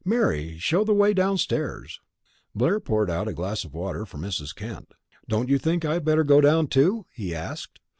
Mary, 0.03 0.57
show 0.57 0.83
the 0.83 0.95
way 0.95 1.13
downstairs." 1.13 2.01
Blair 2.55 2.79
poured 2.79 3.07
out 3.07 3.27
a 3.27 3.33
glass 3.33 3.63
of 3.63 3.75
water 3.75 4.03
for 4.03 4.17
Mrs. 4.17 4.55
Kent. 4.55 4.93
"Don't 5.29 5.47
you 5.47 5.59
think 5.59 5.85
I 5.85 5.93
had 5.93 6.03
better 6.05 6.23
go 6.23 6.41
down, 6.41 6.69
too?" 6.69 7.05
he 7.13 7.35
asked. 7.35 7.79